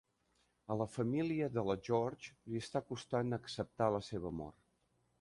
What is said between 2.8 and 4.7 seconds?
costant acceptar la seva mort.